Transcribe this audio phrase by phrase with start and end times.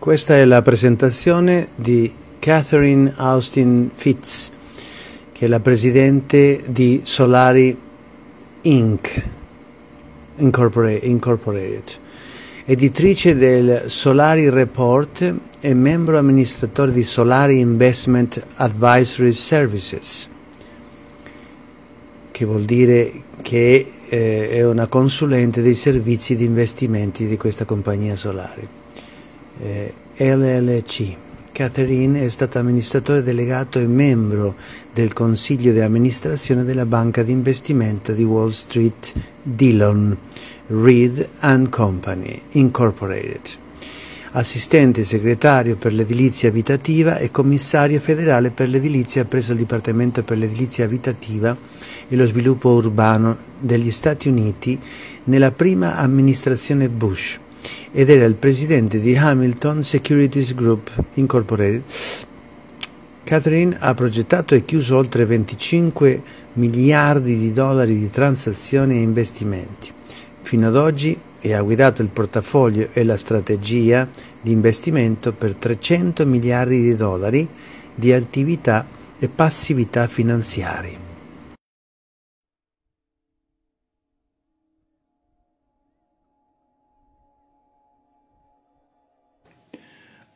[0.00, 4.50] Questa è la presentazione di Catherine Austin Fitz,
[5.30, 7.76] che è la presidente di Solari
[8.62, 9.24] Inc.
[10.36, 11.82] Incorporated,
[12.64, 20.30] editrice del Solari Report e membro amministratore di Solari Investment Advisory Services,
[22.30, 23.12] che vuol dire
[23.42, 28.78] che eh, è una consulente dei servizi di investimenti di questa compagnia solari.
[29.62, 31.16] Eh, LLC.
[31.52, 34.54] Catherine è stata amministratore delegato e membro
[34.94, 40.16] del consiglio di amministrazione della banca di investimento di Wall Street Dillon,
[40.68, 41.28] Reed
[41.68, 43.40] Company, Incorporated.
[44.32, 50.86] Assistente segretario per l'edilizia abitativa e commissario federale per l'edilizia presso il Dipartimento per l'edilizia
[50.86, 51.54] abitativa
[52.08, 54.80] e lo sviluppo urbano degli Stati Uniti
[55.24, 57.38] nella prima amministrazione Bush
[57.92, 61.82] ed era il presidente di Hamilton Securities Group Incorporated.
[63.24, 66.22] Catherine ha progettato e chiuso oltre 25
[66.54, 69.92] miliardi di dollari di transazioni e investimenti.
[70.42, 74.08] Fino ad oggi e ha guidato il portafoglio e la strategia
[74.40, 77.48] di investimento per 300 miliardi di dollari
[77.94, 78.86] di attività
[79.18, 81.09] e passività finanziarie.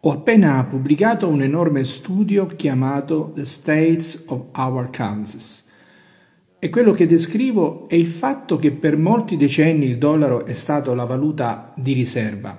[0.06, 5.64] Ho appena pubblicato un enorme studio chiamato The States of Our Kansas
[6.58, 10.92] e quello che descrivo è il fatto che per molti decenni il dollaro è stato
[10.92, 12.54] la valuta di riserva,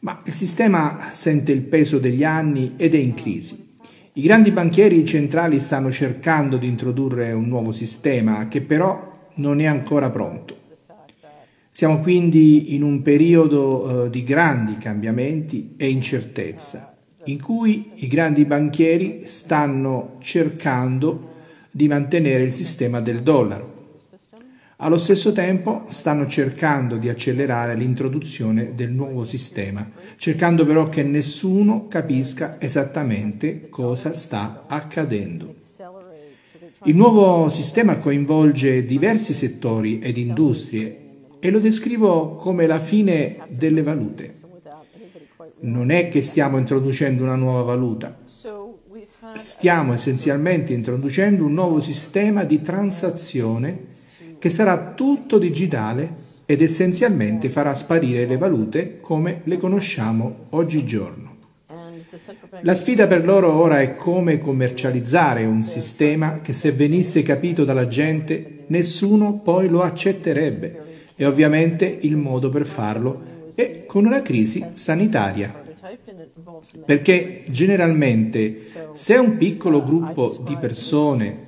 [0.00, 3.74] ma il sistema sente il peso degli anni ed è in crisi.
[4.12, 9.64] I grandi banchieri centrali stanno cercando di introdurre un nuovo sistema che però non è
[9.64, 10.65] ancora pronto.
[11.76, 18.46] Siamo quindi in un periodo eh, di grandi cambiamenti e incertezza, in cui i grandi
[18.46, 21.34] banchieri stanno cercando
[21.70, 23.98] di mantenere il sistema del dollaro.
[24.76, 29.86] Allo stesso tempo stanno cercando di accelerare l'introduzione del nuovo sistema,
[30.16, 35.54] cercando però che nessuno capisca esattamente cosa sta accadendo.
[36.84, 41.04] Il nuovo sistema coinvolge diversi settori ed industrie
[41.38, 44.34] e lo descrivo come la fine delle valute.
[45.60, 48.18] Non è che stiamo introducendo una nuova valuta,
[49.34, 53.84] stiamo essenzialmente introducendo un nuovo sistema di transazione
[54.38, 61.34] che sarà tutto digitale ed essenzialmente farà sparire le valute come le conosciamo oggigiorno.
[62.62, 67.88] La sfida per loro ora è come commercializzare un sistema che se venisse capito dalla
[67.88, 70.85] gente nessuno poi lo accetterebbe
[71.16, 75.64] e ovviamente il modo per farlo è con una crisi sanitaria.
[76.84, 81.38] Perché generalmente se un piccolo gruppo di persone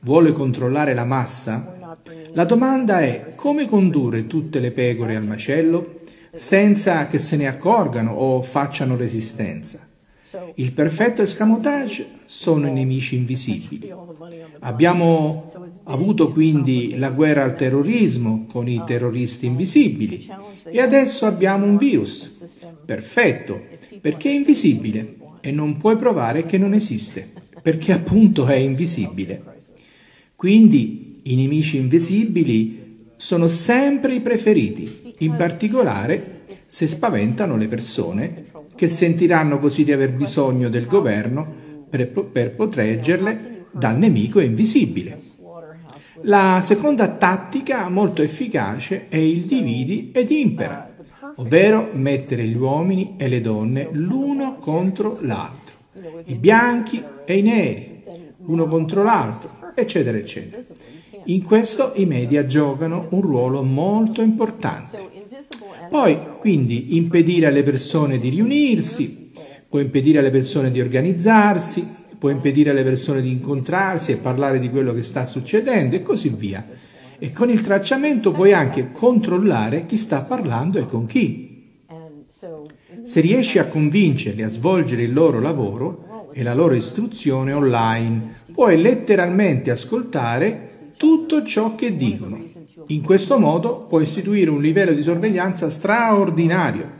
[0.00, 1.98] vuole controllare la massa,
[2.32, 5.96] la domanda è come condurre tutte le pecore al macello
[6.32, 9.85] senza che se ne accorgano o facciano resistenza.
[10.54, 13.92] Il perfetto escamotage sono i nemici invisibili.
[14.60, 15.44] Abbiamo
[15.84, 20.28] avuto quindi la guerra al terrorismo con i terroristi invisibili
[20.64, 22.44] e adesso abbiamo un virus.
[22.84, 23.66] Perfetto,
[24.00, 27.30] perché è invisibile e non puoi provare che non esiste,
[27.62, 29.42] perché appunto è invisibile.
[30.34, 38.44] Quindi i nemici invisibili sono sempre i preferiti, in particolare se spaventano le persone
[38.76, 45.20] che sentiranno così di aver bisogno del governo per, per proteggerle dal nemico invisibile.
[46.22, 50.94] La seconda tattica molto efficace è il dividi ed impera,
[51.36, 55.76] ovvero mettere gli uomini e le donne l'uno contro l'altro,
[56.24, 58.02] i bianchi e i neri,
[58.44, 60.62] l'uno contro l'altro, eccetera, eccetera.
[61.24, 65.15] In questo i media giocano un ruolo molto importante.
[65.88, 69.30] Poi, quindi, impedire alle persone di riunirsi,
[69.68, 71.86] può impedire alle persone di organizzarsi,
[72.18, 76.30] può impedire alle persone di incontrarsi e parlare di quello che sta succedendo e così
[76.30, 76.66] via.
[77.18, 81.46] E con il tracciamento puoi anche controllare chi sta parlando e con chi.
[83.02, 88.80] Se riesci a convincerli a svolgere il loro lavoro e la loro istruzione online, puoi
[88.80, 92.45] letteralmente ascoltare tutto ciò che dicono.
[92.88, 96.92] In questo modo puoi istituire un livello di sorveglianza straordinario,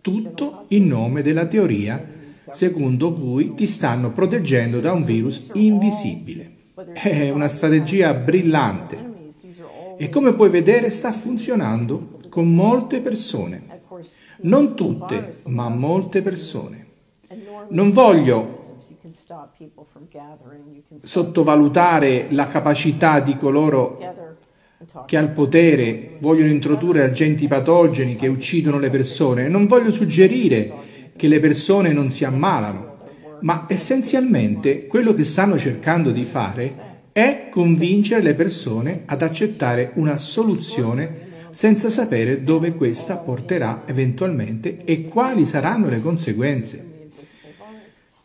[0.00, 2.04] tutto in nome della teoria
[2.50, 6.56] secondo cui ti stanno proteggendo da un virus invisibile.
[6.92, 9.10] È una strategia brillante
[9.96, 13.80] e come puoi vedere sta funzionando con molte persone.
[14.40, 16.86] Non tutte, ma molte persone.
[17.68, 18.58] Non voglio
[20.96, 23.98] sottovalutare la capacità di coloro
[25.06, 29.48] che al potere vogliono introdurre agenti patogeni che uccidono le persone.
[29.48, 30.72] Non voglio suggerire
[31.16, 32.96] che le persone non si ammalano,
[33.40, 40.16] ma essenzialmente quello che stanno cercando di fare è convincere le persone ad accettare una
[40.16, 47.10] soluzione senza sapere dove questa porterà eventualmente e quali saranno le conseguenze.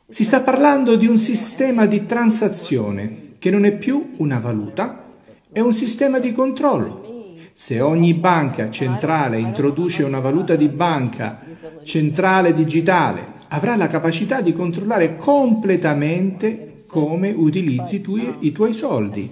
[0.10, 5.07] Si sta parlando di un sistema di transazione che non è più una valuta,
[5.52, 7.06] è un sistema di controllo.
[7.54, 11.42] Se ogni banca centrale introduce una valuta di banca
[11.84, 19.32] centrale digitale, avrà la capacità di controllare completamente come utilizzi tu, i tuoi soldi.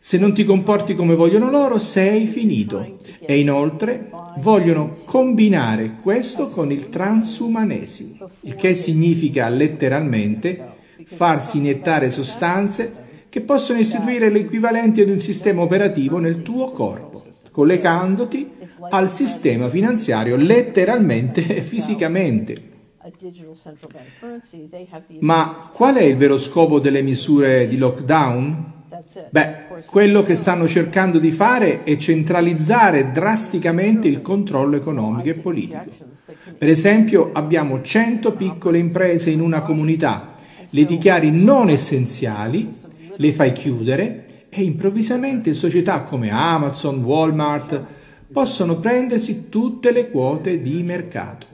[0.00, 2.96] Se non ti comporti come vogliono loro, sei finito.
[3.20, 13.06] E inoltre vogliono combinare questo con il transumanesimo, il che significa letteralmente farsi iniettare sostanze
[13.28, 18.50] che possono istituire l'equivalente di un sistema operativo nel tuo corpo, collegandoti
[18.90, 22.66] al sistema finanziario letteralmente e fisicamente.
[25.20, 28.76] Ma qual è il vero scopo delle misure di lockdown?
[29.30, 35.84] Beh, quello che stanno cercando di fare è centralizzare drasticamente il controllo economico e politico.
[36.56, 40.34] Per esempio, abbiamo 100 piccole imprese in una comunità,
[40.70, 42.86] le dichiari non essenziali,
[43.18, 47.84] le fai chiudere e improvvisamente società come Amazon, Walmart
[48.32, 51.46] possono prendersi tutte le quote di mercato.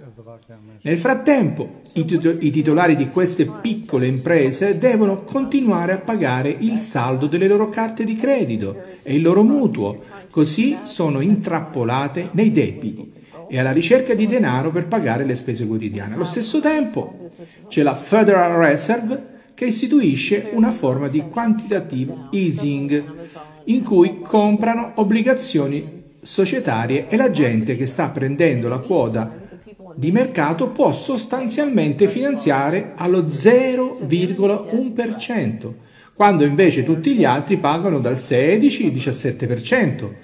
[0.82, 7.48] Nel frattempo, i, titolari di queste piccole imprese devono continuare a pagare il saldo delle
[7.48, 13.12] loro carte di credito e il loro mutuo, così sono intrappolate nei debiti
[13.48, 16.14] e alla ricerca di denaro per pagare le spese quotidiane.
[16.14, 17.28] Allo stesso tempo
[17.68, 23.12] c'è la Federal Reserve che istituisce una forma di quantitative easing
[23.64, 29.40] in cui comprano obbligazioni societarie e la gente che sta prendendo la quota
[29.96, 35.72] di mercato può sostanzialmente finanziare allo 0,1%,
[36.14, 40.22] quando invece tutti gli altri pagano dal 16-17%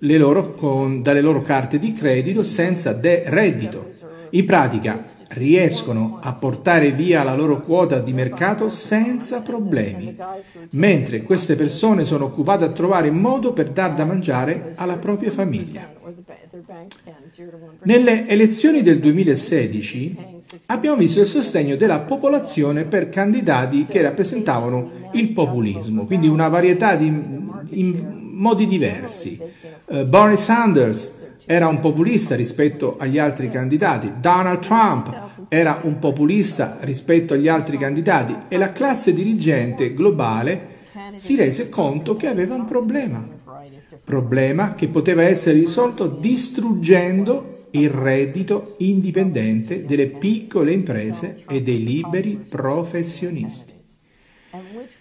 [0.00, 3.88] loro, con, dalle loro carte di credito senza de- reddito.
[4.30, 10.16] In pratica riescono a portare via la loro quota di mercato senza problemi,
[10.72, 15.92] mentre queste persone sono occupate a trovare modo per dar da mangiare alla propria famiglia.
[17.82, 20.16] Nelle elezioni del 2016
[20.66, 26.94] abbiamo visto il sostegno della popolazione per candidati che rappresentavano il populismo, quindi una varietà
[26.94, 27.10] di
[28.40, 29.38] modi diversi.
[29.86, 31.18] Uh, Bernie Sanders
[31.50, 37.76] era un populista rispetto agli altri candidati, Donald Trump era un populista rispetto agli altri
[37.76, 38.36] candidati.
[38.46, 43.26] E la classe dirigente globale si rese conto che aveva un problema.
[44.04, 52.38] Problema che poteva essere risolto distruggendo il reddito indipendente delle piccole imprese e dei liberi
[52.48, 53.74] professionisti.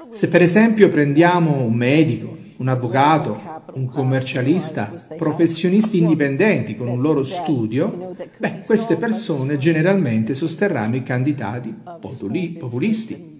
[0.09, 7.23] Se per esempio prendiamo un medico, un avvocato, un commercialista, professionisti indipendenti con un loro
[7.23, 11.73] studio, beh, queste persone generalmente sosterranno i candidati
[12.57, 13.37] populisti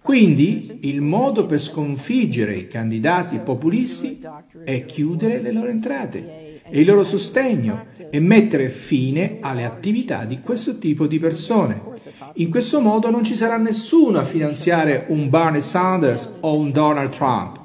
[0.00, 4.20] quindi il modo per sconfiggere i candidati populisti
[4.64, 10.40] è chiudere le loro entrate e il loro sostegno e mettere fine alle attività di
[10.40, 11.80] questo tipo di persone.
[12.36, 17.10] In questo modo non ci sarà nessuno a finanziare un Barney Sanders o un Donald
[17.10, 17.61] Trump.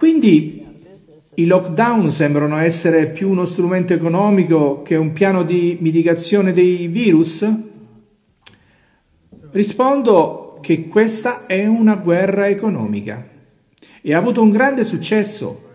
[0.00, 0.64] Quindi
[1.34, 7.46] i lockdown sembrano essere più uno strumento economico che un piano di mitigazione dei virus?
[9.50, 13.28] Rispondo che questa è una guerra economica
[14.00, 15.68] e ha avuto un grande successo.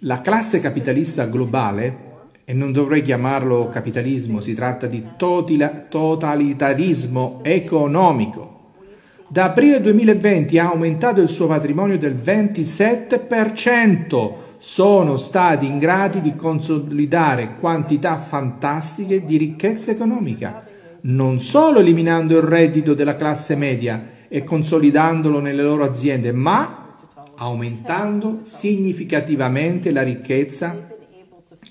[0.00, 2.04] La classe capitalista globale,
[2.44, 8.55] e non dovrei chiamarlo capitalismo, si tratta di totalitarismo economico,
[9.28, 14.44] da aprile 2020 ha aumentato il suo patrimonio del 27%.
[14.58, 20.66] Sono stati in grado di consolidare quantità fantastiche di ricchezza economica
[21.06, 26.98] non solo eliminando il reddito della classe media e consolidandolo nelle loro aziende, ma
[27.36, 30.88] aumentando significativamente la ricchezza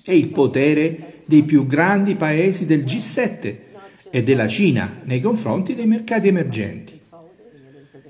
[0.06, 3.56] e il potere dei più grandi paesi del G7
[4.10, 6.95] e della Cina nei confronti dei mercati emergenti.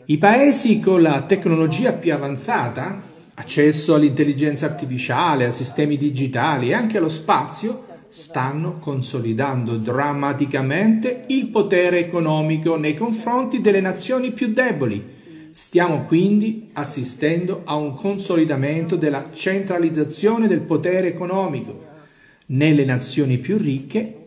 [0.07, 3.01] I paesi con la tecnologia più avanzata,
[3.33, 11.97] accesso all'intelligenza artificiale, a sistemi digitali e anche allo spazio, stanno consolidando drammaticamente il potere
[11.97, 15.03] economico nei confronti delle nazioni più deboli.
[15.49, 21.83] Stiamo quindi assistendo a un consolidamento della centralizzazione del potere economico
[22.47, 24.25] nelle nazioni più ricche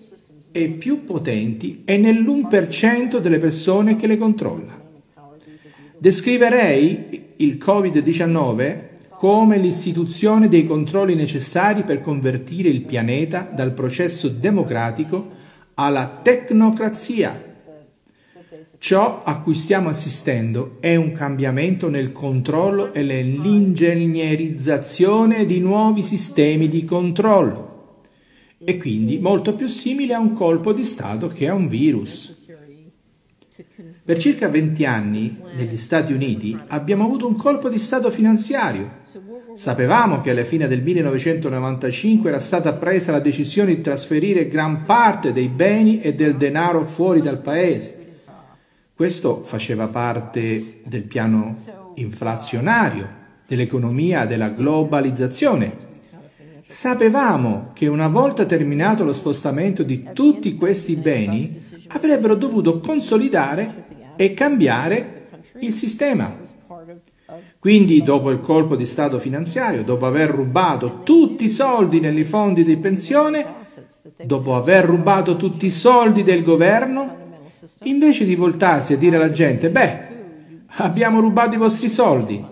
[0.50, 4.77] e più potenti e nell'1% delle persone che le controlla.
[6.00, 15.28] Descriverei il Covid-19 come l'istituzione dei controlli necessari per convertire il pianeta dal processo democratico
[15.74, 17.46] alla tecnocrazia.
[18.78, 26.68] Ciò a cui stiamo assistendo è un cambiamento nel controllo e nell'ingegnerizzazione di nuovi sistemi
[26.68, 28.04] di controllo
[28.62, 32.36] e quindi molto più simile a un colpo di Stato che a un virus.
[34.08, 39.02] Per circa 20 anni negli Stati Uniti abbiamo avuto un colpo di Stato finanziario
[39.52, 45.32] Sapevamo che alla fine del 1995 era stata presa la decisione di trasferire gran parte
[45.32, 48.20] dei beni e del denaro fuori dal paese.
[48.94, 51.54] Questo faceva parte del piano
[51.96, 53.08] inflazionario,
[53.46, 55.86] dell'economia della globalizzazione.
[56.66, 63.86] Sapevamo che una volta terminato lo spostamento di tutti questi beni avrebbero dovuto consolidare
[64.18, 65.28] e cambiare
[65.60, 66.36] il sistema.
[67.60, 72.64] Quindi, dopo il colpo di Stato finanziario, dopo aver rubato tutti i soldi negli fondi
[72.64, 73.46] di pensione,
[74.24, 77.16] dopo aver rubato tutti i soldi del governo,
[77.84, 80.06] invece di voltarsi e dire alla gente, beh,
[80.78, 82.44] abbiamo rubato i vostri soldi,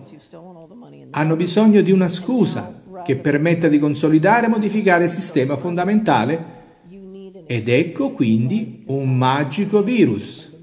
[1.11, 6.55] hanno bisogno di una scusa che permetta di consolidare e modificare il sistema fondamentale.
[7.49, 10.56] Ed ecco quindi un magico virus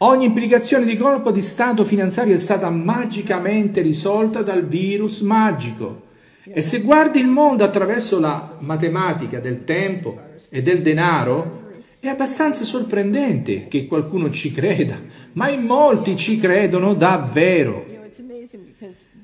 [0.00, 6.02] Ogni implicazione di colpo di stato finanziario è stata magicamente risolta dal virus magico.
[6.44, 11.62] E se guardi il mondo attraverso la matematica del tempo e del denaro,
[11.98, 14.96] è abbastanza sorprendente che qualcuno ci creda,
[15.32, 17.97] ma in molti ci credono davvero.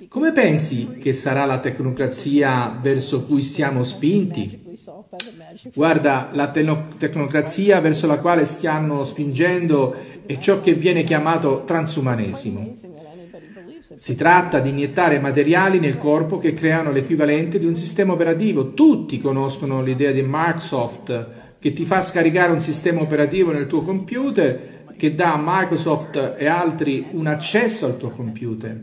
[0.08, 4.60] Come pensi che sarà la tecnocrazia verso cui siamo spinti?
[5.72, 9.94] Guarda, la tecnocrazia verso la quale stiamo spingendo
[10.26, 12.76] è ciò che viene chiamato transumanesimo.
[13.96, 18.74] Si tratta di iniettare materiali nel corpo che creano l'equivalente di un sistema operativo.
[18.74, 21.28] Tutti conoscono l'idea di Microsoft
[21.58, 26.46] che ti fa scaricare un sistema operativo nel tuo computer che dà a Microsoft e
[26.46, 28.80] altri un accesso al tuo computer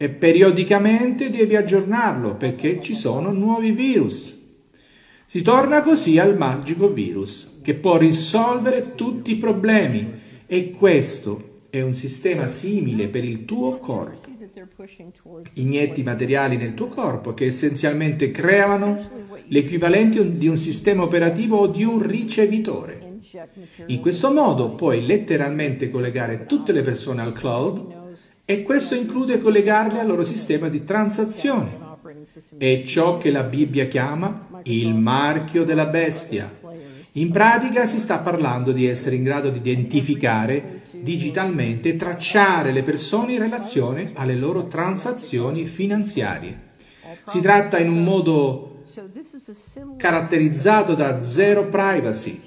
[0.00, 4.36] e periodicamente devi aggiornarlo perché ci sono nuovi virus.
[5.26, 10.08] Si torna così al magico virus che può risolvere tutti i problemi
[10.46, 14.28] e questo è un sistema simile per il tuo corpo.
[15.54, 21.82] Inietti materiali nel tuo corpo che essenzialmente creano l'equivalente di un sistema operativo o di
[21.82, 23.18] un ricevitore.
[23.86, 27.97] In questo modo puoi letteralmente collegare tutte le persone al cloud
[28.50, 31.68] e questo include collegarle al loro sistema di transazione.
[32.56, 36.50] È ciò che la Bibbia chiama il marchio della bestia.
[37.12, 43.34] In pratica si sta parlando di essere in grado di identificare digitalmente tracciare le persone
[43.34, 46.68] in relazione alle loro transazioni finanziarie.
[47.24, 48.67] Si tratta in un modo
[49.96, 52.40] caratterizzato da zero privacy.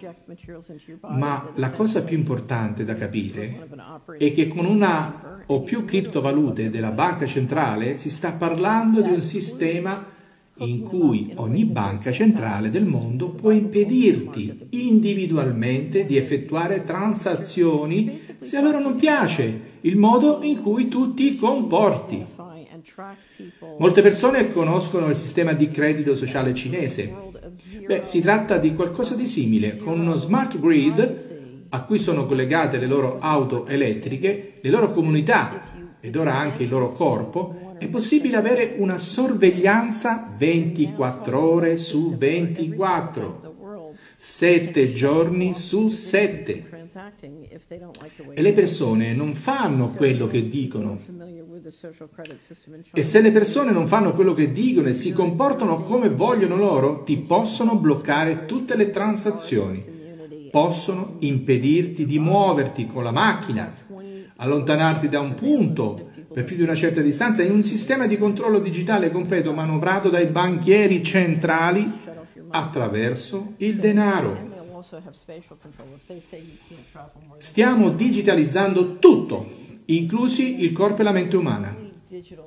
[1.01, 3.67] Ma la cosa più importante da capire
[4.17, 9.21] è che con una o più criptovalute della banca centrale si sta parlando di un
[9.21, 10.19] sistema
[10.61, 18.61] in cui ogni banca centrale del mondo può impedirti individualmente di effettuare transazioni se a
[18.61, 22.25] loro non piace il modo in cui tu ti comporti.
[23.77, 27.13] Molte persone conoscono il sistema di credito sociale cinese.
[27.85, 32.77] Beh, si tratta di qualcosa di simile, con uno smart grid a cui sono collegate
[32.77, 35.69] le loro auto elettriche, le loro comunità
[35.99, 43.93] ed ora anche il loro corpo, è possibile avere una sorveglianza 24 ore su 24,
[44.17, 46.69] 7 giorni su 7.
[48.33, 50.99] E le persone non fanno quello che dicono.
[52.93, 57.03] E se le persone non fanno quello che dicono e si comportano come vogliono loro,
[57.03, 59.83] ti possono bloccare tutte le transazioni,
[60.51, 63.73] possono impedirti di muoverti con la macchina,
[64.35, 68.59] allontanarti da un punto per più di una certa distanza in un sistema di controllo
[68.59, 71.89] digitale completo manovrato dai banchieri centrali
[72.49, 74.49] attraverso il denaro.
[77.37, 81.75] Stiamo digitalizzando tutto, inclusi il corpo e la mente umana.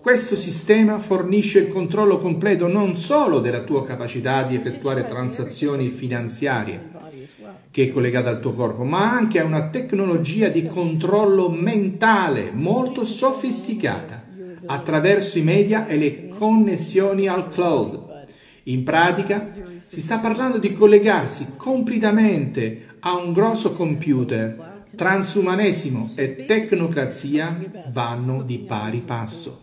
[0.00, 6.90] Questo sistema fornisce il controllo completo non solo della tua capacità di effettuare transazioni finanziarie,
[7.70, 13.04] che è collegata al tuo corpo, ma anche a una tecnologia di controllo mentale molto
[13.04, 14.22] sofisticata
[14.66, 18.26] attraverso i media e le connessioni al cloud.
[18.64, 19.52] In pratica
[19.84, 24.74] si sta parlando di collegarsi completamente a un grosso computer.
[24.94, 29.62] Transumanesimo e tecnocrazia vanno di pari passo.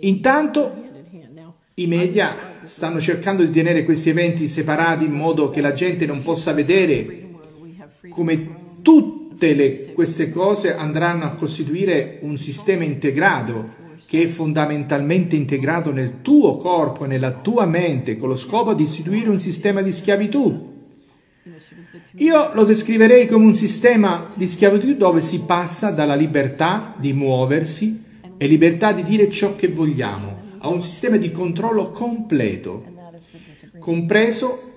[0.00, 0.74] Intanto
[1.74, 6.22] i media stanno cercando di tenere questi eventi separati in modo che la gente non
[6.22, 7.30] possa vedere
[8.08, 13.80] come tutte le, queste cose andranno a costituire un sistema integrato
[14.12, 18.82] che è fondamentalmente integrato nel tuo corpo e nella tua mente con lo scopo di
[18.82, 20.70] istituire un sistema di schiavitù.
[22.16, 28.04] Io lo descriverei come un sistema di schiavitù dove si passa dalla libertà di muoversi
[28.36, 32.84] e libertà di dire ciò che vogliamo a un sistema di controllo completo,
[33.78, 34.72] compreso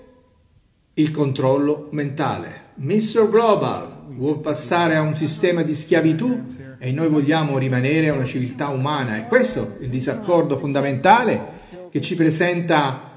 [0.94, 2.68] il controllo mentale.
[2.76, 3.30] Mr.
[3.30, 6.46] Global vuole passare a un sistema di schiavitù
[6.78, 9.18] e noi vogliamo rimanere una civiltà umana.
[9.18, 13.12] E questo è il disaccordo fondamentale che ci presenta,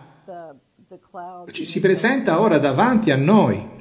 [1.51, 3.77] ci si presenta ora davanti a noi.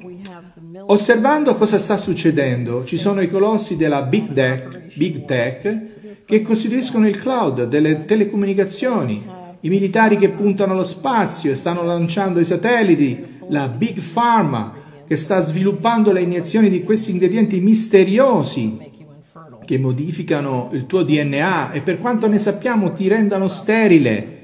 [0.90, 7.06] Osservando cosa sta succedendo, ci sono i colossi della Big Tech, Big Tech che costituiscono
[7.06, 9.26] il cloud delle telecomunicazioni,
[9.60, 15.16] i militari che puntano allo spazio e stanno lanciando i satelliti, la Big Pharma che
[15.16, 18.78] sta sviluppando le iniezioni di questi ingredienti misteriosi
[19.64, 24.36] che modificano il tuo DNA e per quanto ne sappiamo ti rendono sterile.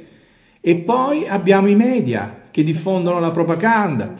[0.62, 4.14] E poi abbiamo i media che diffondono la propaganda.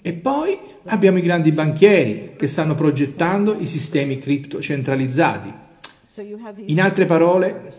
[0.00, 5.52] E poi abbiamo i grandi banchieri che stanno progettando i sistemi cripto centralizzati.
[6.64, 7.72] In altre parole,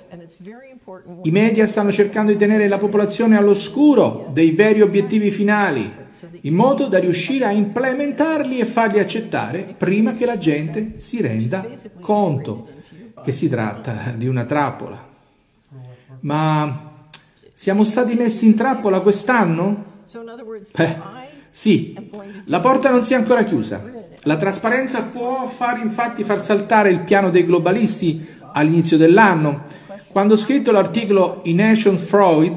[1.23, 6.04] i media stanno cercando di tenere la popolazione all'oscuro dei veri obiettivi finali,
[6.41, 11.65] in modo da riuscire a implementarli e farli accettare prima che la gente si renda
[11.99, 12.69] conto
[13.23, 15.13] che si tratta di una trappola.
[16.21, 16.93] Ma
[17.53, 19.93] siamo stati messi in trappola quest'anno?
[20.75, 20.97] Beh,
[21.49, 21.95] sì,
[22.45, 23.81] la porta non si è ancora chiusa.
[24.23, 29.63] La trasparenza può far infatti far saltare il piano dei globalisti all'inizio dell'anno.
[30.07, 32.53] Quando ho scritto l'articolo In Nations Fraud,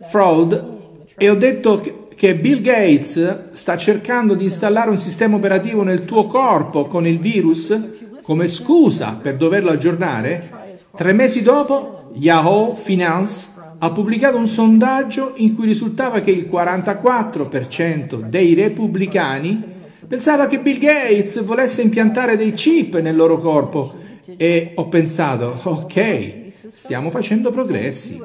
[0.00, 0.76] Fraud
[1.16, 6.04] e ho detto che che Bill Gates sta cercando di installare un sistema operativo nel
[6.04, 7.80] tuo corpo con il virus
[8.22, 13.46] come scusa per doverlo aggiornare, tre mesi dopo Yahoo Finance
[13.78, 19.62] ha pubblicato un sondaggio in cui risultava che il 44% dei repubblicani
[20.08, 23.94] pensava che Bill Gates volesse impiantare dei chip nel loro corpo
[24.36, 26.34] e ho pensato, ok,
[26.72, 28.20] stiamo facendo progressi.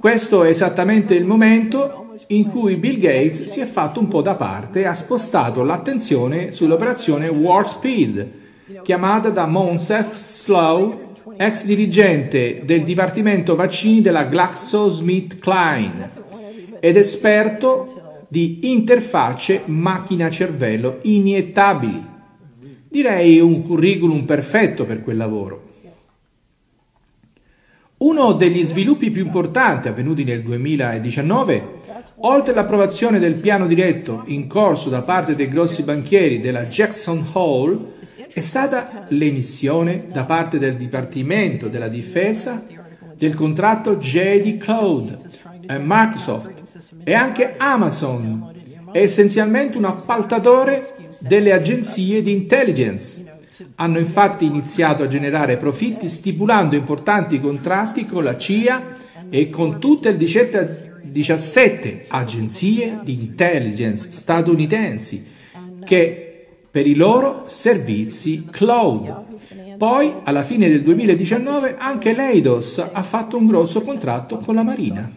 [0.00, 4.34] Questo è esattamente il momento in cui Bill Gates si è fatto un po' da
[4.34, 8.30] parte e ha spostato l'attenzione sull'operazione Warp Speed,
[8.82, 16.10] chiamata da Monsef Slow, ex dirigente del Dipartimento Vaccini della GlaxoSmithKline
[16.80, 22.04] ed esperto di interfacce macchina-cervello iniettabili.
[22.88, 25.67] Direi un curriculum perfetto per quel lavoro.
[27.98, 31.78] Uno degli sviluppi più importanti avvenuti nel 2019
[32.22, 37.92] Oltre all'approvazione del piano diretto in corso da parte dei grossi banchieri della Jackson Hole,
[38.32, 42.64] è stata l'emissione da parte del Dipartimento della Difesa
[43.14, 45.16] del contratto JD Cloud
[45.64, 46.62] e Microsoft
[47.04, 48.52] e anche Amazon
[48.90, 53.37] è essenzialmente un appaltatore delle agenzie di intelligence.
[53.76, 58.92] Hanno infatti iniziato a generare profitti stipulando importanti contratti con la CIA
[59.30, 65.24] e con tutte le 17 agenzie di intelligence statunitensi
[65.84, 66.27] che
[66.70, 69.26] per i loro servizi cloud.
[69.76, 75.10] Poi, alla fine del 2019, anche l'Eidos ha fatto un grosso contratto con la Marina.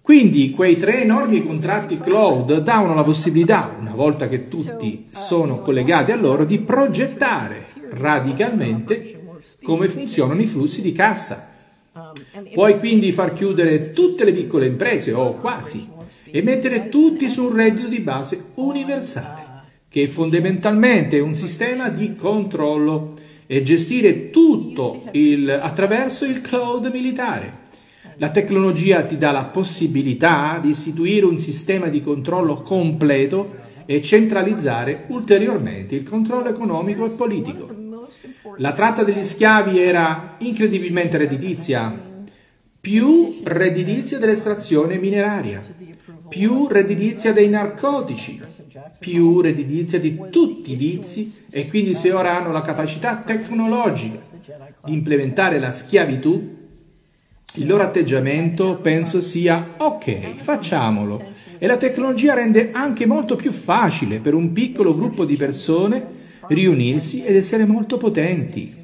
[0.00, 6.10] Quindi quei tre enormi contratti cloud davano la possibilità, una volta che tutti sono collegati
[6.12, 9.20] a loro, di progettare radicalmente
[9.62, 11.50] come funzionano i flussi di cassa
[12.54, 15.86] Puoi quindi far chiudere tutte le piccole imprese, o quasi,
[16.24, 19.41] e mettere tutti su un reddito di base universale,
[19.92, 23.12] che è fondamentalmente un sistema di controllo
[23.46, 27.60] e gestire tutto il, attraverso il cloud militare.
[28.16, 35.04] La tecnologia ti dà la possibilità di istituire un sistema di controllo completo e centralizzare
[35.08, 37.68] ulteriormente il controllo economico e politico.
[38.56, 41.94] La tratta degli schiavi era incredibilmente redditizia,
[42.80, 45.62] più redditizia dell'estrazione mineraria,
[46.30, 48.40] più redditizia dei narcotici,
[48.98, 54.20] più redditizia di tutti i vizi e quindi se ora hanno la capacità tecnologica
[54.84, 56.60] di implementare la schiavitù,
[57.56, 61.30] il loro atteggiamento penso sia ok, facciamolo.
[61.58, 67.22] E la tecnologia rende anche molto più facile per un piccolo gruppo di persone riunirsi
[67.22, 68.80] ed essere molto potenti.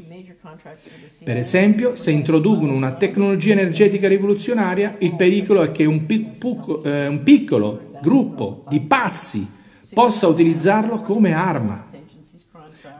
[1.25, 7.09] Per esempio, se introducono una tecnologia energetica rivoluzionaria, il pericolo è che un, piccolo, eh,
[7.09, 9.57] un piccolo gruppo di pazzi
[9.93, 11.85] possa utilizzarlo come arma.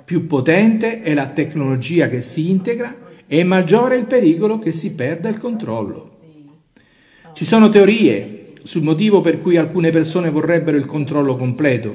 [0.05, 2.97] Più potente è la tecnologia che si integra
[3.27, 6.17] e maggiore è il pericolo che si perda il controllo.
[7.35, 11.95] Ci sono teorie sul motivo per cui alcune persone vorrebbero il controllo completo,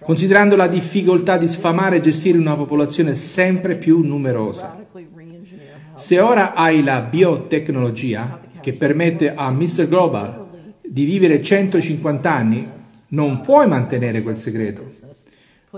[0.00, 4.84] considerando la difficoltà di sfamare e gestire una popolazione sempre più numerosa.
[5.94, 9.88] Se ora hai la biotecnologia che permette a Mr.
[9.88, 10.46] Global
[10.82, 12.68] di vivere 150 anni,
[13.08, 14.88] non puoi mantenere quel segreto.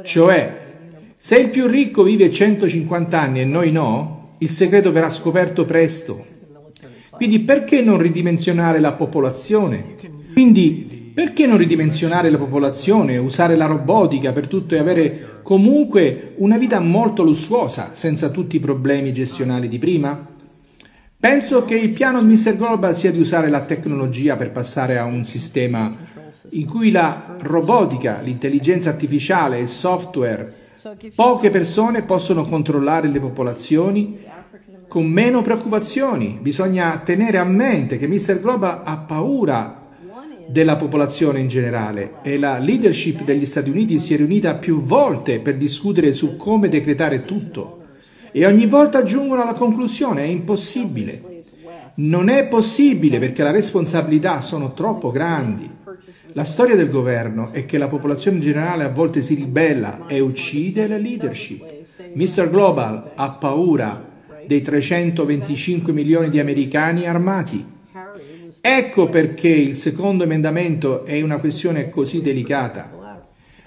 [0.03, 0.67] Cioè,
[1.17, 6.25] se il più ricco vive 150 anni e noi no, il segreto verrà scoperto presto.
[7.11, 9.97] Quindi perché non ridimensionare la popolazione?
[10.33, 16.57] Quindi perché non ridimensionare la popolazione, usare la robotica per tutto e avere comunque una
[16.57, 20.25] vita molto lussuosa senza tutti i problemi gestionali di prima?
[21.19, 22.57] Penso che il piano di Mr.
[22.57, 25.97] Global sia di usare la tecnologia per passare a un sistema
[26.51, 30.67] in cui la robotica, l'intelligenza artificiale e il software
[31.13, 34.21] Poche persone possono controllare le popolazioni
[34.87, 36.39] con meno preoccupazioni.
[36.41, 38.41] Bisogna tenere a mente che Mr.
[38.41, 39.87] Global ha paura
[40.47, 45.41] della popolazione in generale e la leadership degli Stati Uniti si è riunita più volte
[45.41, 47.83] per discutere su come decretare tutto
[48.31, 51.43] e ogni volta giungono alla conclusione è impossibile.
[51.97, 55.69] Non è possibile perché le responsabilità sono troppo grandi.
[56.33, 60.87] La storia del governo è che la popolazione generale a volte si ribella e uccide
[60.87, 61.65] la leadership.
[62.13, 62.51] Mr.
[62.51, 64.07] Global ha paura
[64.47, 67.65] dei 325 milioni di americani armati.
[68.61, 72.97] Ecco perché il secondo emendamento è una questione così delicata.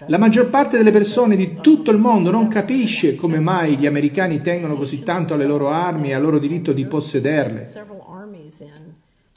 [0.08, 4.42] La maggior parte delle persone di tutto il mondo non capisce come mai gli americani
[4.42, 7.72] tengono così tanto alle loro armi e al loro diritto di possederle.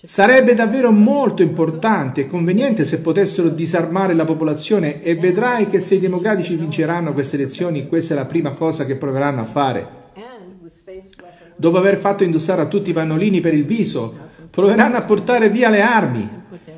[0.04, 5.94] Sarebbe davvero molto importante e conveniente se potessero disarmare la popolazione e vedrai che se
[5.94, 9.88] i democratici vinceranno queste elezioni questa è la prima cosa che proveranno a fare.
[11.56, 14.14] Dopo aver fatto indossare a tutti i pannolini per il viso,
[14.50, 16.28] proveranno a portare via le armi.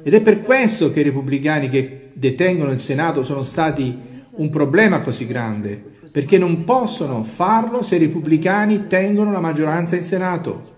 [0.05, 5.01] Ed è per questo che i repubblicani che detengono il Senato sono stati un problema
[5.01, 10.75] così grande, perché non possono farlo se i repubblicani tengono la maggioranza in Senato.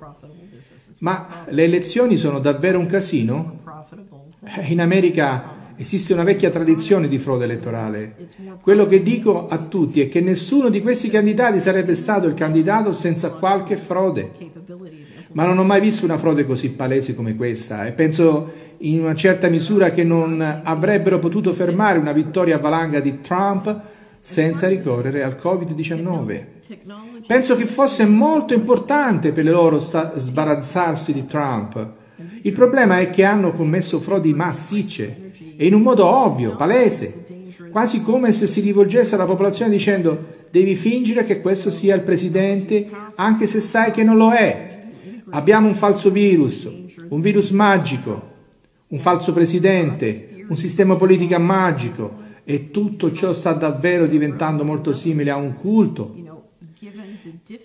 [1.01, 3.61] Ma le elezioni sono davvero un casino?
[4.45, 8.15] Eh, in America esiste una vecchia tradizione di frode elettorale.
[8.61, 12.93] Quello che dico a tutti è che nessuno di questi candidati sarebbe stato il candidato
[12.93, 14.33] senza qualche frode.
[15.33, 19.15] Ma non ho mai visto una frode così palese come questa e penso in una
[19.15, 23.81] certa misura che non avrebbero potuto fermare una vittoria a valanga di Trump
[24.19, 26.58] senza ricorrere al Covid-19.
[27.27, 31.93] Penso che fosse molto importante per loro sta- sbarazzarsi di Trump.
[32.43, 37.25] Il problema è che hanno commesso frodi massicce e in un modo ovvio, palese,
[37.71, 42.89] quasi come se si rivolgesse alla popolazione dicendo devi fingere che questo sia il presidente
[43.15, 44.79] anche se sai che non lo è.
[45.31, 46.69] Abbiamo un falso virus,
[47.09, 48.35] un virus magico,
[48.89, 55.31] un falso presidente, un sistema politico magico e tutto ciò sta davvero diventando molto simile
[55.31, 56.15] a un culto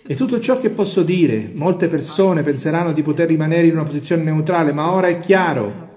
[0.06, 4.22] e tutto ciò che posso dire, molte persone penseranno di poter rimanere in una posizione
[4.22, 5.92] neutrale, ma ora è chiaro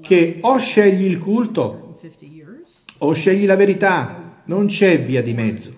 [0.00, 1.98] che o scegli il culto
[2.98, 5.72] o scegli la verità, non c'è via di mezzo.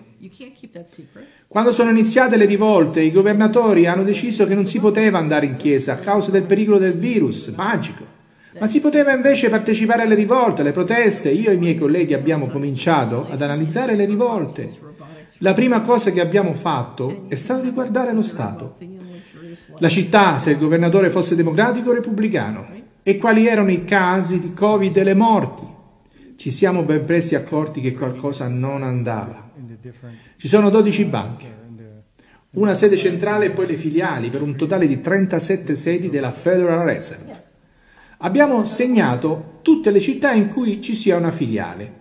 [1.47, 5.57] Quando sono iniziate le rivolte, i governatori hanno deciso che non si poteva andare in
[5.57, 8.05] chiesa a causa del pericolo del virus magico,
[8.59, 11.29] ma si poteva invece partecipare alle rivolte, alle proteste.
[11.29, 14.90] Io e i miei colleghi abbiamo cominciato ad analizzare le rivolte
[15.39, 18.77] la prima cosa che abbiamo fatto è stata di guardare lo Stato.
[19.79, 22.67] La città, se il governatore fosse democratico o repubblicano,
[23.03, 25.67] e quali erano i casi di Covid e le morti.
[26.35, 29.49] Ci siamo ben presto accorti che qualcosa non andava.
[30.37, 31.45] Ci sono 12 banche,
[32.51, 36.85] una sede centrale e poi le filiali, per un totale di 37 sedi della Federal
[36.85, 37.43] Reserve.
[38.19, 41.99] Abbiamo segnato tutte le città in cui ci sia una filiale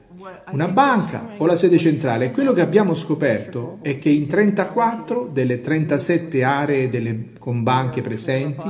[0.53, 2.31] una banca o la sede centrale.
[2.31, 8.69] Quello che abbiamo scoperto è che in 34 delle 37 aree delle, con banche presenti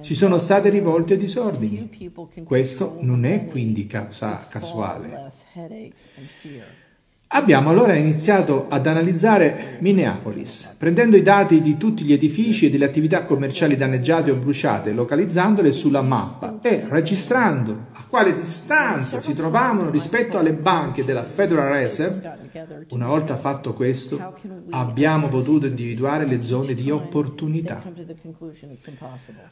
[0.00, 2.12] ci sono state rivolte a disordini.
[2.44, 5.30] Questo non è quindi causa casuale.
[7.34, 12.84] Abbiamo allora iniziato ad analizzare Minneapolis, prendendo i dati di tutti gli edifici e delle
[12.84, 20.36] attività commerciali danneggiate o bruciate, localizzandole sulla mappa e registrando quale distanza si trovavano rispetto
[20.36, 22.50] alle banche della Federal Reserve.
[22.90, 24.34] Una volta fatto questo,
[24.68, 27.82] abbiamo potuto individuare le zone di opportunità.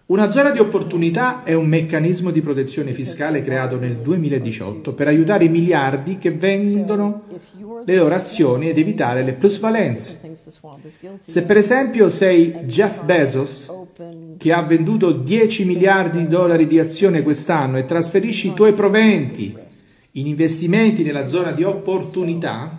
[0.06, 5.46] Una zona di opportunità è un meccanismo di protezione fiscale creato nel 2018 per aiutare
[5.46, 7.22] i miliardi che vendono
[7.86, 10.20] le loro azioni ed evitare le plusvalenze.
[11.24, 13.72] Se per esempio sei Jeff Bezos,
[14.40, 19.54] che ha venduto 10 miliardi di dollari di azione quest'anno e trasferisci i tuoi proventi
[20.12, 22.78] in investimenti nella zona di opportunità,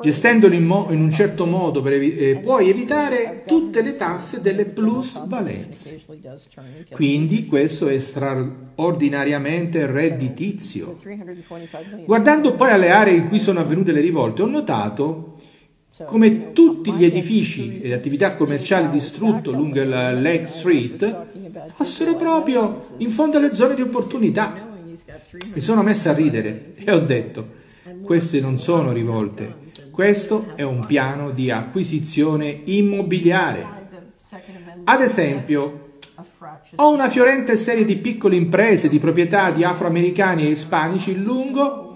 [0.00, 4.64] Gestendolo in, mo- in, un certo modo evi- eh, puoi evitare tutte le tasse delle
[4.64, 6.02] plusvalenze.
[6.90, 10.98] Quindi questo è straordinariamente redditizio.
[12.04, 15.35] Guardando poi alle aree in cui sono avvenute le rivolte, ho notato
[16.04, 21.26] come tutti gli edifici e le attività commerciali distrutte lungo la Lake Street
[21.74, 24.74] fossero proprio in fondo alle zone di opportunità.
[25.54, 27.64] Mi sono messa a ridere e ho detto
[28.02, 29.54] queste non sono rivolte,
[29.90, 33.66] questo è un piano di acquisizione immobiliare.
[34.84, 35.98] Ad esempio,
[36.74, 41.94] ho una fiorente serie di piccole imprese di proprietà di afroamericani e ispanici lungo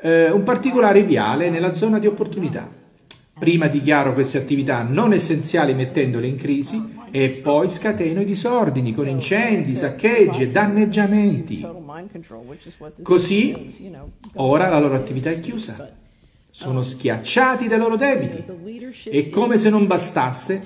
[0.00, 2.81] eh, un particolare viale nella zona di opportunità.
[3.42, 9.08] Prima dichiaro queste attività non essenziali mettendole in crisi e poi scateno i disordini con
[9.08, 11.66] incendi, saccheggi e danneggiamenti.
[13.02, 13.90] Così
[14.34, 16.01] ora la loro attività è chiusa.
[16.54, 18.44] Sono schiacciati dai loro debiti
[19.04, 20.62] e come se non bastasse,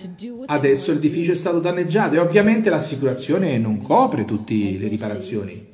[0.46, 5.68] adesso l'edificio è stato danneggiato e ovviamente l'assicurazione non copre tutte le riparazioni.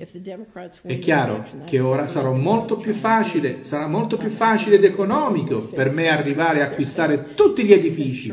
[0.82, 5.90] È chiaro che ora sarà molto più facile, sarà molto più facile ed economico per
[5.90, 8.30] me arrivare a acquistare tutti gli edifici.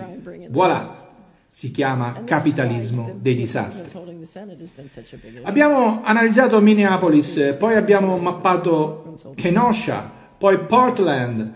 [0.50, 1.08] Voilà!
[1.52, 4.00] si chiama capitalismo dei disastri.
[5.44, 11.52] Abbiamo analizzato Minneapolis, poi abbiamo mappato Kenosha, poi Portland,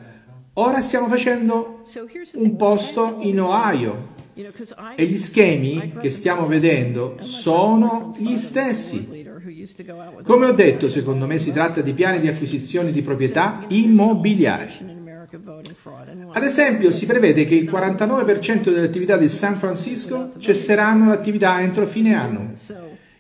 [0.53, 1.81] ora stiamo facendo
[2.33, 4.11] un posto in Ohio
[4.95, 9.21] e gli schemi che stiamo vedendo sono gli stessi.
[10.23, 14.91] Come ho detto, secondo me si tratta di piani di acquisizione di proprietà immobiliari.
[16.31, 21.87] Ad esempio, si prevede che il 49% delle attività di San Francisco cesseranno l'attività entro
[21.87, 22.51] fine anno.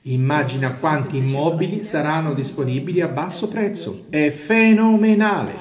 [0.03, 4.05] Immagina quanti immobili saranno disponibili a basso prezzo.
[4.09, 5.53] È fenomenale.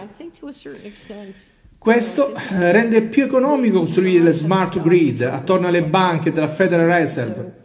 [1.83, 7.61] Questo eh, rende più economico costruire le smart grid attorno alle banche della Federal Reserve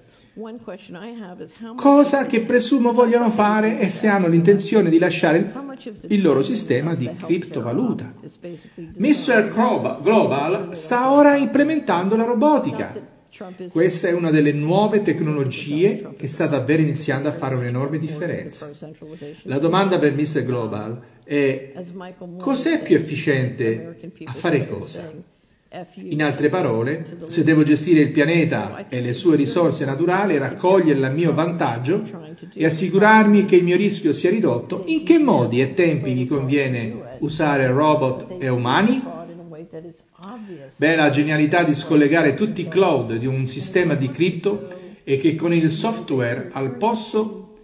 [1.75, 5.53] Cosa che presumo vogliono fare è se hanno l'intenzione di lasciare
[6.08, 8.15] il loro sistema di criptovaluta.
[8.95, 9.51] Mr.
[10.01, 13.15] Global sta ora implementando la robotica.
[13.69, 18.67] Questa è una delle nuove tecnologie che sta davvero iniziando a fare un'enorme differenza.
[19.43, 20.43] La domanda per Mr.
[20.43, 21.73] Global è
[22.37, 23.97] cos'è più efficiente?
[24.23, 25.11] a fare cosa?
[25.95, 31.09] In altre parole, se devo gestire il pianeta e le sue risorse naturali, raccoglierle a
[31.09, 32.03] mio vantaggio
[32.53, 37.17] e assicurarmi che il mio rischio sia ridotto, in che modi e tempi mi conviene
[37.19, 39.03] usare robot e umani?
[40.77, 44.67] Beh, la genialità di scollegare tutti i cloud di un sistema di cripto
[45.03, 47.57] è che con il software, posso,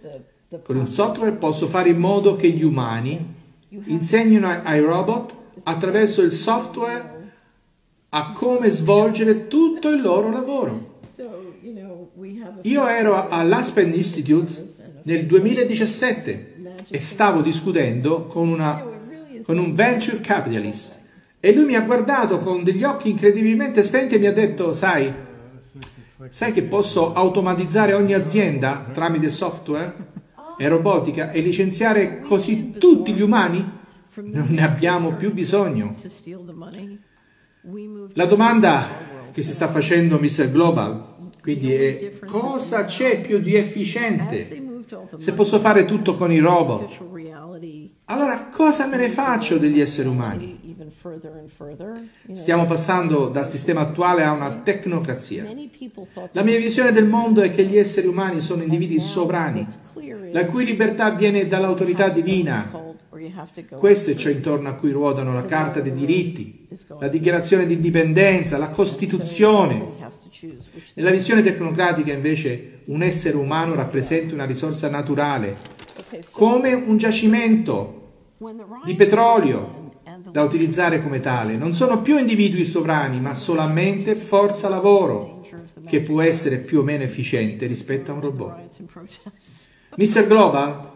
[0.62, 3.42] con il software posso fare in modo che gli umani
[3.86, 5.34] insegnino ai robot
[5.64, 7.12] attraverso il software
[8.10, 10.92] a come svolgere tutto il loro lavoro.
[12.62, 16.52] Io ero all'Aspen Institute nel 2017
[16.88, 18.84] e stavo discutendo con, una,
[19.42, 21.02] con un venture capitalist.
[21.40, 25.12] E lui mi ha guardato con degli occhi incredibilmente spenti e mi ha detto, sai,
[26.28, 30.12] sai che posso automatizzare ogni azienda tramite software
[30.56, 33.82] e robotica e licenziare così tutti gli umani?
[34.14, 35.94] Non ne abbiamo più bisogno.
[38.12, 38.86] La domanda
[39.32, 40.50] che si sta facendo Mr.
[40.50, 41.12] Global
[41.44, 44.46] quindi è cosa c'è più di efficiente
[45.16, 47.13] se posso fare tutto con i robot?
[48.06, 50.76] Allora cosa me ne faccio degli esseri umani?
[52.32, 55.46] Stiamo passando dal sistema attuale a una tecnocrazia.
[56.32, 59.66] La mia visione del mondo è che gli esseri umani sono individui sovrani,
[60.32, 62.70] la cui libertà viene dall'autorità divina
[63.78, 66.68] Questo è ciò intorno a cui ruotano la Carta dei diritti,
[67.00, 69.92] la Dichiarazione di indipendenza, la Costituzione.
[70.94, 75.72] Nella visione tecnocratica invece un essere umano rappresenta una risorsa naturale,
[76.32, 78.02] come un giacimento
[78.84, 79.90] di petrolio
[80.30, 81.56] da utilizzare come tale.
[81.56, 85.46] Non sono più individui sovrani, ma solamente forza lavoro,
[85.86, 88.82] che può essere più o meno efficiente rispetto a un robot.
[89.96, 90.26] Mr.
[90.26, 90.90] Global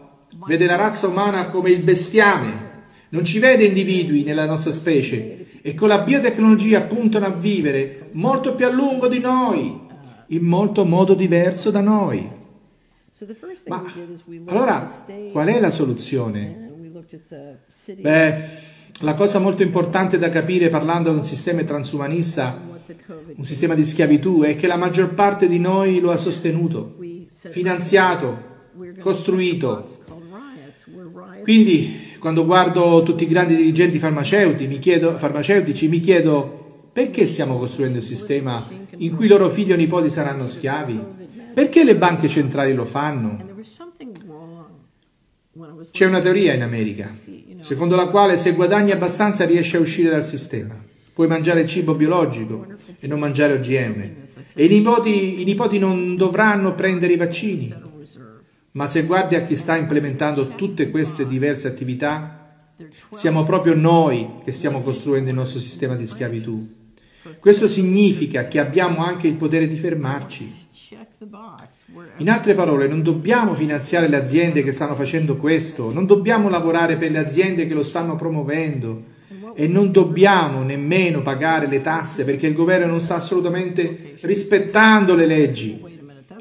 [0.45, 2.67] vede la razza umana come il bestiame,
[3.09, 8.53] non ci vede individui nella nostra specie e con la biotecnologia puntano a vivere molto
[8.53, 9.87] più a lungo di noi,
[10.27, 12.37] in molto modo diverso da noi.
[13.67, 13.85] Ma
[14.45, 16.71] allora qual è la soluzione?
[17.99, 18.33] Beh,
[18.99, 22.59] la cosa molto importante da capire parlando di un sistema transumanista,
[23.35, 26.97] un sistema di schiavitù, è che la maggior parte di noi lo ha sostenuto,
[27.49, 28.37] finanziato,
[28.99, 29.87] costruito.
[31.43, 37.57] Quindi, quando guardo tutti i grandi dirigenti farmaceutici mi chiedo, farmaceutici, mi chiedo perché stiamo
[37.57, 41.27] costruendo un sistema in cui i loro figli o nipoti saranno schiavi?
[41.53, 43.47] Perché le banche centrali lo fanno?
[45.91, 47.13] C'è una teoria in America,
[47.59, 50.75] secondo la quale se guadagni abbastanza riesci a uscire dal sistema.
[51.13, 52.65] Puoi mangiare cibo biologico
[52.99, 54.13] e non mangiare OGM.
[54.53, 57.75] E i nipoti, i nipoti non dovranno prendere i vaccini.
[58.71, 62.55] Ma se guardi a chi sta implementando tutte queste diverse attività,
[63.09, 66.77] siamo proprio noi che stiamo costruendo il nostro sistema di schiavitù.
[67.39, 70.67] Questo significa che abbiamo anche il potere di fermarci.
[72.17, 76.97] In altre parole, non dobbiamo finanziare le aziende che stanno facendo questo, non dobbiamo lavorare
[76.97, 79.03] per le aziende che lo stanno promuovendo
[79.53, 85.25] e non dobbiamo nemmeno pagare le tasse perché il governo non sta assolutamente rispettando le
[85.25, 85.79] leggi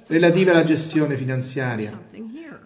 [0.06, 2.06] relative alla gestione finanziaria.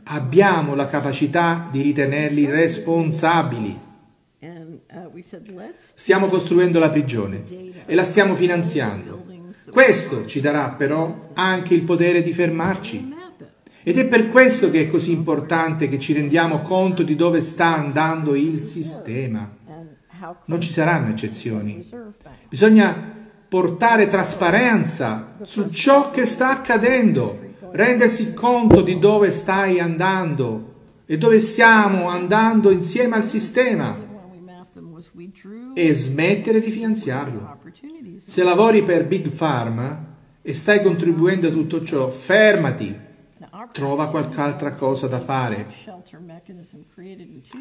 [0.05, 3.91] Abbiamo la capacità di ritenerli responsabili.
[5.95, 7.45] Stiamo costruendo la prigione
[7.87, 9.22] e la stiamo finanziando.
[9.73, 13.11] Questo ci darà però anche il potere di fermarci.
[13.83, 17.75] Ed è per questo che è così importante che ci rendiamo conto di dove sta
[17.75, 19.51] andando il sistema.
[20.45, 21.89] Non ci saranno eccezioni.
[22.51, 22.95] Bisogna
[23.49, 30.75] portare trasparenza su ciò che sta accadendo, rendersi conto di dove stai andando
[31.07, 33.99] e dove stiamo andando insieme al sistema
[35.73, 37.61] e smettere di finanziarlo.
[38.25, 42.97] Se lavori per Big Pharma e stai contribuendo a tutto ciò, fermati,
[43.73, 45.67] trova qualche altra cosa da fare.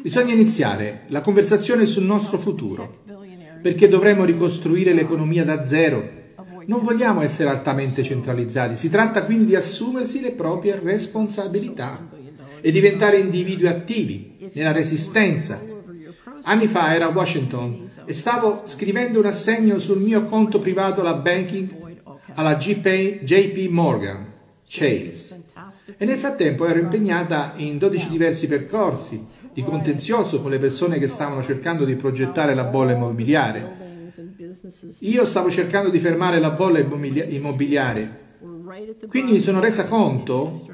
[0.00, 3.02] Bisogna iniziare la conversazione sul nostro futuro,
[3.60, 6.20] perché dovremo ricostruire l'economia da zero.
[6.66, 12.08] Non vogliamo essere altamente centralizzati, si tratta quindi di assumersi le proprie responsabilità
[12.60, 15.70] e diventare individui attivi nella resistenza
[16.44, 21.14] Anni fa era a Washington e stavo scrivendo un assegno sul mio conto privato alla
[21.14, 21.80] banking
[22.34, 24.32] alla JP Morgan
[24.64, 25.42] Chase
[25.96, 31.08] e nel frattempo ero impegnata in 12 diversi percorsi di contenzioso con le persone che
[31.08, 34.10] stavano cercando di progettare la bolla immobiliare.
[35.00, 38.20] Io stavo cercando di fermare la bolla immobiliare.
[39.08, 40.66] Quindi mi sono resa conto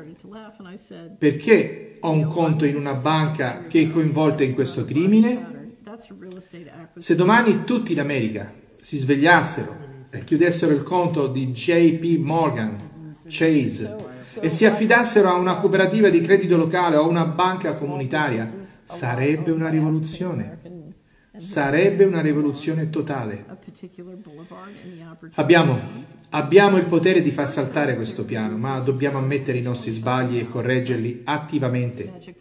[1.18, 5.57] perché ho un conto in una banca che è coinvolta in questo crimine
[6.96, 12.76] se domani tutti in America si svegliassero e chiudessero il conto di JP Morgan,
[13.26, 13.96] Chase
[14.40, 18.50] e si affidassero a una cooperativa di credito locale o a una banca comunitaria,
[18.84, 20.86] sarebbe una rivoluzione.
[21.36, 23.44] Sarebbe una rivoluzione totale.
[25.34, 25.78] Abbiamo,
[26.30, 30.48] abbiamo il potere di far saltare questo piano, ma dobbiamo ammettere i nostri sbagli e
[30.48, 32.36] correggerli attivamente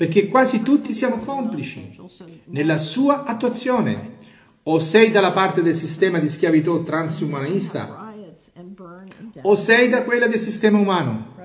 [0.00, 1.94] perché quasi tutti siamo complici
[2.46, 4.16] nella sua attuazione.
[4.62, 8.14] O sei dalla parte del sistema di schiavitù transumanista,
[9.42, 11.36] o sei da quella del sistema umano.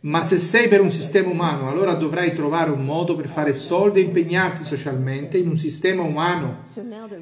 [0.00, 4.00] Ma se sei per un sistema umano, allora dovrai trovare un modo per fare soldi
[4.00, 6.64] e impegnarti socialmente in un sistema umano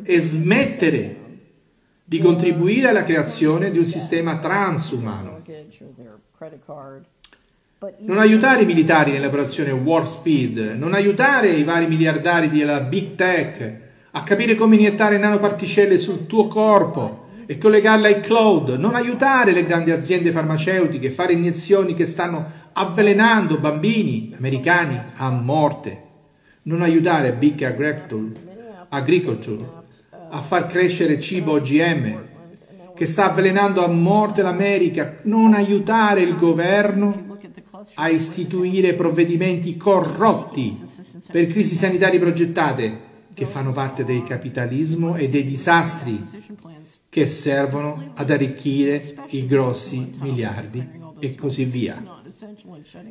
[0.05, 1.28] e smettere
[2.09, 5.43] di contribuire alla creazione di un sistema transumano.
[7.99, 13.81] Non aiutare i militari nell'operazione Warp Speed, non aiutare i vari miliardari della Big Tech
[14.13, 19.67] a capire come iniettare nanoparticelle sul tuo corpo e collegarle ai cloud, non aiutare le
[19.67, 26.03] grandi aziende farmaceutiche a fare iniezioni che stanno avvelenando bambini americani a morte,
[26.63, 27.63] non aiutare Big
[28.89, 29.78] Agriculture
[30.31, 32.26] a far crescere cibo OGM
[32.95, 37.39] che sta avvelenando a morte l'America, non aiutare il governo
[37.95, 40.76] a istituire provvedimenti corrotti
[41.31, 46.20] per crisi sanitarie progettate che fanno parte del capitalismo e dei disastri
[47.09, 50.85] che servono ad arricchire i grossi miliardi
[51.20, 52.03] e così via.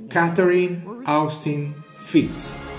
[0.08, 2.77] Catherine Austin Fitz